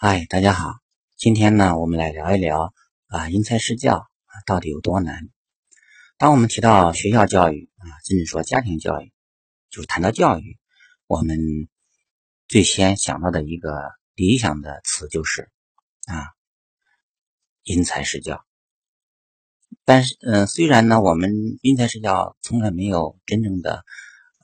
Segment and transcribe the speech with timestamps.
[0.00, 0.76] 嗨，大家好，
[1.16, 2.72] 今天呢，我们来聊一聊
[3.08, 5.28] 啊，因材施教啊到底有多难？
[6.18, 9.12] 当我们提到学校教育啊，甚至说家庭教育，
[9.70, 10.56] 就谈到教育，
[11.08, 11.36] 我们
[12.46, 15.50] 最先想到的一个理想的词就是
[16.06, 16.30] 啊，
[17.64, 18.44] 因材施教。
[19.84, 23.84] 但是，嗯，虽然呢，我们因材施教从来没有真正的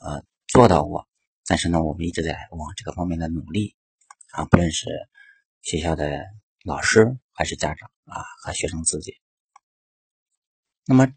[0.00, 1.06] 呃做到过，
[1.46, 3.76] 但是呢，我们一直在往这个方面的努力
[4.32, 4.88] 啊，不论是。
[5.64, 6.26] 学校的
[6.62, 9.18] 老师还是家长啊，和学生自己。
[10.84, 11.08] 那么，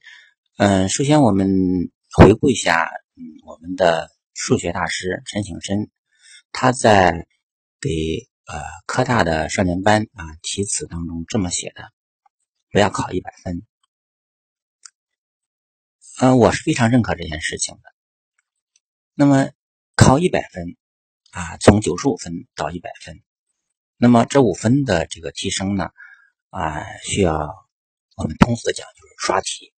[0.58, 5.92] 嗯，首先我们回顾一下，嗯，我们的数学大师陈景深，
[6.54, 7.28] 他在
[7.82, 7.90] 给
[8.46, 11.92] 呃科大的少年班啊题词当中这么写的：
[12.72, 13.68] 不要考一百分。
[16.22, 17.94] 嗯，我是非常认可这件事情的。
[19.14, 19.52] 那么，
[19.98, 20.78] 考一百分
[21.32, 23.22] 啊，从九十五分到一百分。
[24.00, 25.90] 那么这五分的这个提升呢，
[26.52, 27.34] 啊，需要
[28.16, 29.73] 我们通俗的讲就是刷题，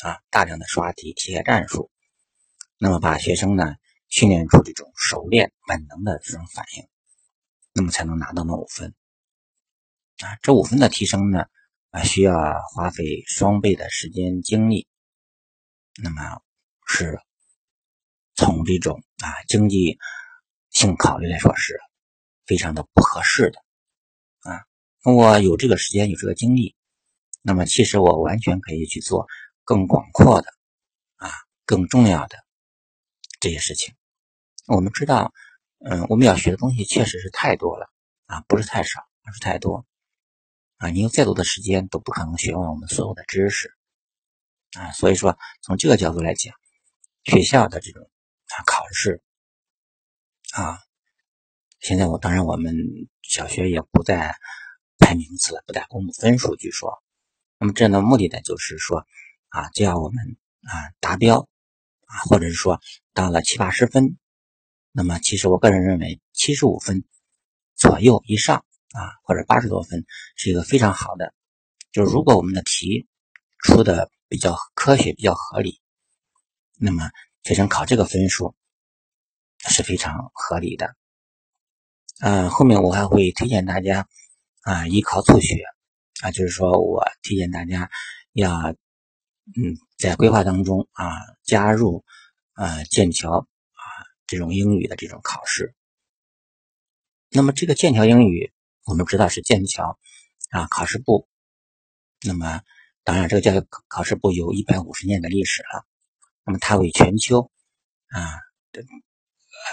[0.00, 1.90] 啊，大量的刷题，题写战术，
[2.78, 3.74] 那么把学生呢
[4.08, 6.88] 训练出这种熟练本能的这种反应，
[7.74, 8.94] 那么才能拿到那五分。
[10.24, 11.44] 啊，这五分的提升呢，
[11.90, 12.34] 啊，需要
[12.74, 14.88] 花费双倍的时间精力，
[16.02, 16.40] 那么
[16.86, 17.20] 是
[18.34, 19.98] 从这种啊经济
[20.70, 21.78] 性考虑来说是。
[22.46, 23.58] 非常的不合适的
[24.40, 24.64] 啊！
[25.04, 26.74] 那我有这个时间，有这个精力，
[27.40, 29.26] 那么其实我完全可以去做
[29.64, 30.48] 更广阔的
[31.16, 31.30] 啊、
[31.64, 32.36] 更重要的
[33.40, 33.94] 这些事情。
[34.66, 35.32] 我们知道，
[35.78, 37.90] 嗯，我们要学的东西确实是太多了
[38.26, 39.86] 啊，不是太少，而是太多
[40.78, 40.88] 啊！
[40.90, 43.72] 你有再多的时间都不可能学完我们所有的知识
[44.78, 44.90] 啊！
[44.92, 46.54] 所以说，从这个角度来讲，
[47.24, 49.22] 学校的这种啊考试
[50.52, 50.78] 啊。
[51.82, 52.76] 现在我当然，我们
[53.22, 54.36] 小学也不再
[54.98, 56.54] 排名次了，不再公布分数。
[56.54, 57.02] 据说，
[57.58, 59.04] 那么这样的目的呢，就是说
[59.48, 61.48] 啊，只要我们啊达标
[62.06, 62.80] 啊，或者是说
[63.12, 64.16] 到了七八十分，
[64.92, 67.02] 那么其实我个人认为七十五分
[67.74, 71.34] 左右以上啊，或者八十多分是一个非常好的。
[71.90, 73.08] 就是如果我们的题
[73.58, 75.80] 出的比较科学、比较合理，
[76.78, 77.10] 那么
[77.42, 78.54] 学生考这个分数
[79.68, 80.94] 是非常合理的。
[82.24, 84.06] 嗯，后面我还会推荐大家
[84.60, 85.56] 啊，依考促学
[86.22, 87.90] 啊，就是说我推荐大家
[88.32, 88.70] 要
[89.56, 91.10] 嗯，在规划当中啊，
[91.42, 92.04] 加入
[92.52, 93.82] 啊剑桥啊
[94.28, 95.74] 这种英语的这种考试。
[97.28, 98.52] 那么这个剑桥英语，
[98.84, 99.98] 我们知道是剑桥
[100.50, 101.26] 啊考试部。
[102.24, 102.60] 那么
[103.02, 105.84] 当然，这个教育考试部有一百五十年的历史了。
[106.44, 107.50] 那么它为全球
[108.10, 108.38] 啊
[108.70, 108.84] 的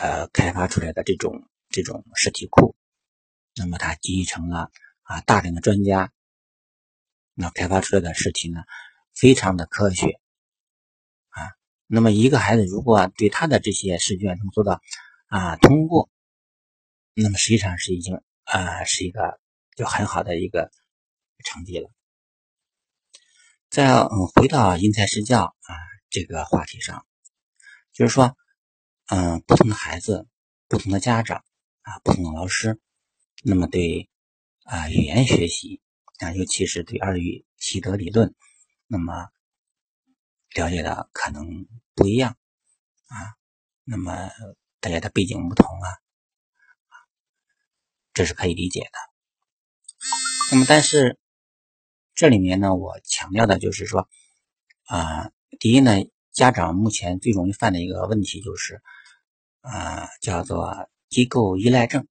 [0.02, 1.48] 呃开发出来的这种。
[1.70, 2.76] 这种试题库，
[3.56, 4.72] 那么它集成了
[5.04, 6.12] 啊大量的专家，
[7.36, 8.64] 那开发出来的试题呢，
[9.14, 10.20] 非常的科学
[11.30, 11.54] 啊。
[11.86, 14.82] 那么一个孩子如果对他的这些试卷能做到
[15.28, 16.10] 啊通过，
[17.14, 19.40] 那么实际上是已经啊是一个
[19.76, 20.72] 就很好的一个
[21.46, 21.92] 成绩了。
[23.70, 25.76] 再嗯回到因材施教啊
[26.10, 27.06] 这个话题上，
[27.94, 28.36] 就是说
[29.06, 30.28] 嗯不同的孩子，
[30.68, 31.44] 不同的家长。
[31.90, 32.80] 啊，不同的老师，
[33.44, 34.12] 那么对
[34.64, 35.82] 啊语言学习
[36.20, 38.36] 啊，尤其是对二语习得理论，
[38.86, 39.32] 那么
[40.54, 42.38] 了解的可能不一样
[43.08, 43.34] 啊。
[43.86, 44.30] 那么
[44.80, 45.88] 大家的背景不同啊，
[48.14, 48.92] 这是可以理解的。
[50.52, 51.18] 那么但是
[52.14, 54.08] 这里面呢，我强调的就是说
[54.84, 55.94] 啊，第一呢，
[56.32, 58.80] 家长目前最容易犯的一个问题就是
[59.62, 60.88] 啊，叫做。
[61.10, 62.08] 机构依赖症，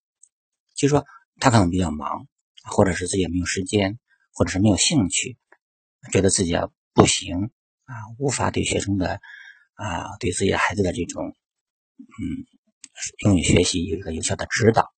[0.75, 1.07] 就是说
[1.39, 2.27] 他可能比较忙，
[2.65, 3.99] 或者是自己也没有时间，
[4.33, 5.39] 或者是没有兴趣，
[6.13, 6.53] 觉得自己
[6.95, 7.51] 不行
[7.85, 9.21] 啊，无法对学生的
[9.75, 11.37] 啊，对自己孩子的这种
[11.97, 12.45] 嗯
[13.25, 14.93] 英语学习有一个有效的指导。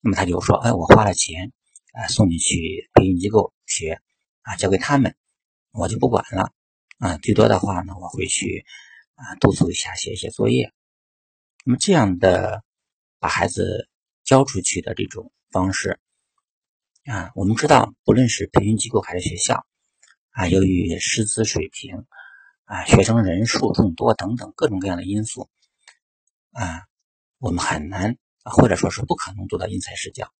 [0.00, 1.52] 那么他就说：“哎，我花了钱
[1.92, 4.00] 啊，送你去培训机构学
[4.40, 5.14] 啊，交给他们，
[5.70, 6.50] 我就不管了
[6.98, 7.18] 啊。
[7.18, 8.64] 最多的话呢，我会去
[9.14, 10.72] 啊督促一下，写一些作业。
[11.66, 12.64] 那么这样的。”
[13.24, 13.88] 把孩子
[14.22, 15.98] 教出去的这种方式
[17.06, 19.64] 啊，我们知道，不论是培训机构还是学校
[20.32, 22.04] 啊，由于师资水平
[22.66, 25.48] 啊、学生人数众多等等各种各样的因素
[26.50, 26.82] 啊，
[27.38, 30.30] 我们很难或者说是不可能做到因材施教。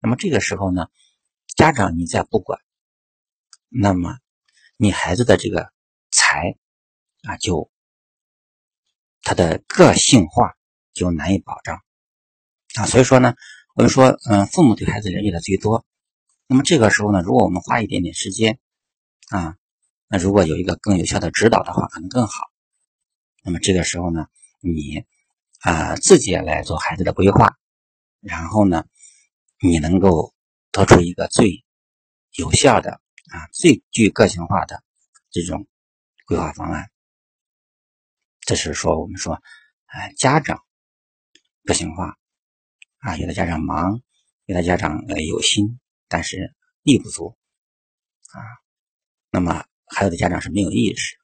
[0.00, 0.86] 那么这个时候呢，
[1.54, 2.58] 家长你再不管，
[3.68, 4.16] 那么
[4.78, 5.70] 你孩子的这个
[6.10, 6.56] 才
[7.24, 7.70] 啊，就
[9.20, 10.56] 他的个性化
[10.94, 11.78] 就难以保障。
[12.76, 13.34] 啊，所以说呢，
[13.74, 15.84] 我们说，嗯，父母对孩子了解的最多。
[16.46, 18.58] 那么这个时候呢，如果我们花一点点时间
[19.28, 19.56] 啊，
[20.08, 22.50] 那如果有一个更有效的指导的话，可能更好。
[23.42, 24.26] 那么这个时候呢，
[24.60, 25.04] 你
[25.60, 27.56] 啊自己也来做孩子的规划，
[28.20, 28.84] 然后呢，
[29.60, 30.32] 你能够
[30.70, 31.64] 得出一个最
[32.36, 34.82] 有效的啊、最具个性化的
[35.30, 35.66] 这种
[36.26, 36.90] 规划方案。
[38.40, 39.42] 这是说我们说，
[39.86, 40.62] 哎，家长
[41.64, 42.16] 个性化
[43.02, 44.00] 啊，有的家长忙，
[44.46, 45.78] 有的家长呃有心。
[46.08, 47.38] 但是力不足
[48.34, 48.44] 啊，
[49.30, 51.16] 那么还有的家长是没有意识。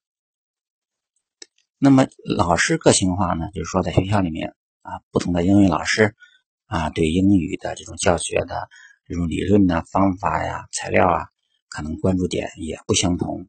[1.77, 6.17] 那么老师个性化呢，就是说在学校里面啊，不同的英语老师
[6.65, 8.71] 啊，对英语的这种教学的
[9.05, 11.29] 这种理论呢、方法呀、材料啊，
[11.69, 13.47] 可能关注点也不相同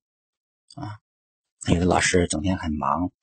[0.76, 1.00] 啊。
[1.70, 3.14] 有的老师整天很忙，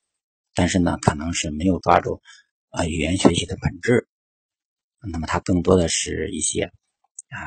[0.54, 2.22] 但是呢，可能是没有抓住
[2.70, 4.08] 啊语言学习的本质。
[5.12, 6.64] 那么他更多的是一些
[7.28, 7.38] 啊。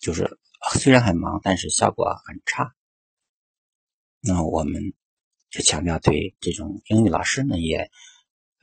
[0.00, 0.38] 就是
[0.78, 2.74] 虽然很忙，但是效果很差。
[4.22, 4.94] 那我们
[5.50, 7.90] 就强调对这种英语老师呢，也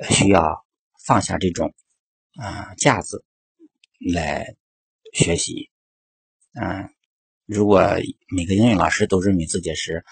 [0.10, 0.66] 需要
[1.06, 1.76] 放下这种
[2.42, 3.24] 啊架子
[4.00, 4.56] 来
[5.14, 5.70] 学习。
[6.54, 6.90] 嗯，
[7.46, 7.84] 如果
[8.36, 10.04] 每个英语老师都认为自己是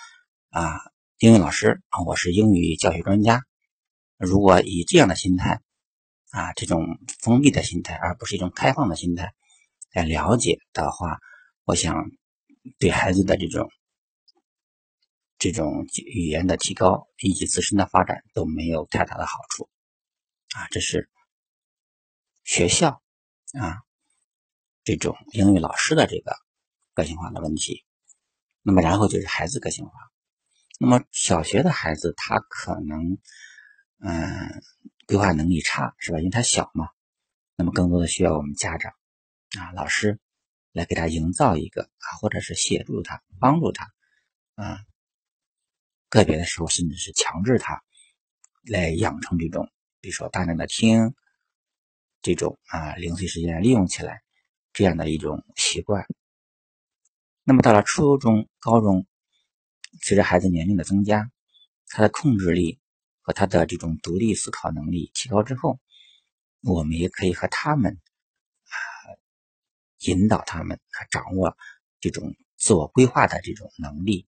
[0.50, 0.80] 啊
[1.18, 3.44] 英语老师啊，我是英语教学专家，
[4.18, 5.60] 如果以这样的心态
[6.35, 9.33] 啊，这种封闭的心态，而不是一种开放的心态。
[9.93, 11.17] 来了解的话，
[11.63, 12.11] 我想
[12.77, 13.69] 对孩子的这种
[15.39, 19.69] 这种语言的提高以及自身的发展都没有太大的好处
[20.55, 20.67] 啊。
[20.71, 21.09] 这是
[22.43, 23.01] 学校
[23.57, 23.77] 啊
[24.83, 26.35] 这种英语老师的这个
[26.93, 27.85] 个性化的问题。
[28.61, 29.91] 那么，然后就是孩子个性化。
[30.81, 33.17] 那么，小学的孩子他可能
[33.99, 34.61] 嗯
[35.06, 36.19] 规划能力差，是吧？
[36.19, 36.90] 因为他小嘛。
[37.56, 38.92] 那么，更多的需要我们家长。
[39.60, 40.19] 啊，老师
[40.74, 43.94] 来给他营造一个啊，或者是协助他、帮助他，
[44.56, 44.80] 啊，
[46.10, 47.81] 个别的时候甚至是强制他
[48.66, 49.72] 来养成这种，
[50.02, 51.16] 比如说大量的听
[52.22, 54.22] 这种啊，零碎时间利用起来
[54.74, 56.06] 这样的一种习惯。
[57.44, 59.07] 那么到了初中、高中，
[60.02, 61.31] 随着孩子年龄的增加，
[61.88, 62.80] 他的控制力
[63.25, 65.80] 和他的这种独立思考能力提高之后，
[66.62, 68.00] 我们也可以和他们
[68.66, 68.77] 啊。
[70.00, 71.57] 引导他们啊，掌握
[72.00, 74.27] 这种自我规划的这种能力，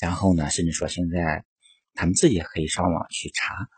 [0.00, 1.44] 然后呢，甚至说现在
[1.94, 3.68] 他们自己也可以上网去查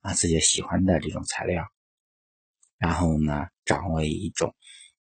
[0.00, 1.68] 啊自己喜欢的这种材料，
[2.78, 4.54] 然后呢，掌握一种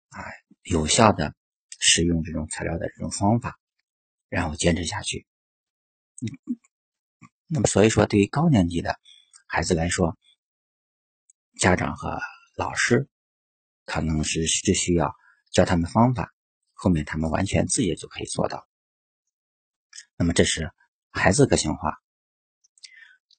[0.08, 0.24] 啊
[0.62, 1.34] 有效的
[1.78, 3.58] 使用这种材料的这种方法，
[4.30, 5.26] 然后坚持下去。
[7.50, 8.98] 那么，所以说对于高年级的
[9.46, 10.16] 孩子来说，
[11.58, 12.18] 家长和
[12.56, 13.08] 老师
[13.84, 15.14] 可能是只需要。
[15.52, 16.32] 教他们方法，
[16.74, 18.68] 后面他们完全自己就可以做到。
[20.16, 20.70] 那么这是
[21.10, 21.98] 孩子个性化。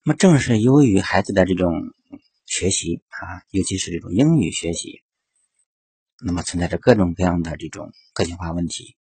[0.04, 1.72] 那么正是由于孩子的这种
[2.46, 5.02] 学习啊，尤其是这种英语学习，
[6.22, 8.98] 那么存在着各种各样的这种个性化问题。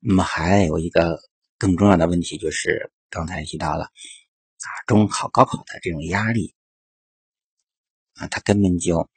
[0.00, 1.20] 那么还有一个
[1.58, 6.54] 更重要的问题，就是刚才提到了啊，中考、高考的这种压力
[8.12, 9.08] 啊，他根本就。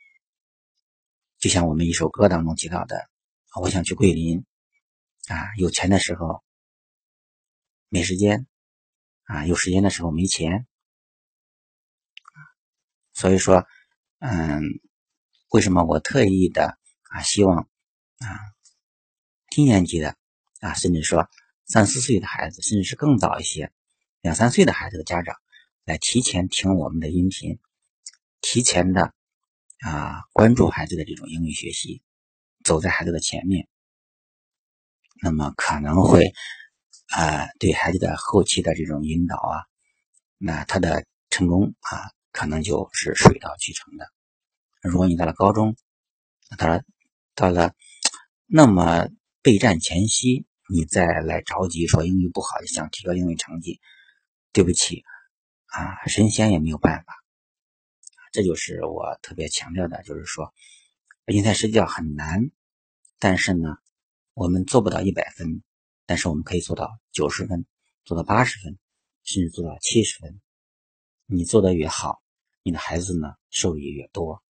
[1.38, 3.10] 就像我们一首歌当中提到的，
[3.62, 4.44] 我想去桂林，
[5.30, 6.44] 啊，有钱的时候
[7.88, 8.46] 没时间，
[9.24, 10.68] 啊，有时间的时候没钱，
[13.14, 13.66] 所以说，
[14.20, 14.62] 嗯，
[15.52, 16.78] 为什么我特意的
[17.10, 17.70] 啊，希望
[18.18, 18.28] 啊，
[19.50, 20.18] 低年级的
[20.60, 21.30] 啊，甚至说
[21.66, 23.72] 三四岁的孩子，甚至是更早一些，
[24.22, 25.36] 两三岁的孩子的家长，
[25.86, 27.60] 来提前听我们的音频，
[28.42, 29.14] 提前的。
[29.82, 32.02] 啊，关注孩子的这种英语学习，
[32.66, 33.70] 走在孩子的前面，
[35.22, 36.34] 那么可能会
[37.16, 39.64] 啊，对孩子的后期的这种引导啊，
[40.38, 44.06] 那他的成功啊，可能就是水到渠成的。
[44.82, 45.78] 如果你到了高中，
[46.58, 46.84] 到了
[47.34, 47.74] 到了
[48.48, 49.08] 那么
[49.42, 53.80] 备战前夕，你再来着急说英语不好，想提高英语成绩，
[54.52, 55.04] 对不起
[55.66, 57.14] 啊，神仙也没有办法。
[58.32, 60.54] 这就是我特别强调的，就是说，
[61.26, 62.52] 因材施教很难，
[63.18, 63.78] 但是呢，
[64.34, 65.64] 我们做不到一百分，
[66.06, 67.66] 但是我们可以做到九十分，
[68.04, 68.78] 做到八十分，
[69.24, 70.40] 甚至做到七十分。
[71.26, 72.22] 你做的越好，
[72.64, 74.44] 你的孩子呢受益越多。